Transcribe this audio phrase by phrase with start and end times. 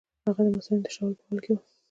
[0.25, 1.61] هغه د مثانې د تشولو په حال کې وو.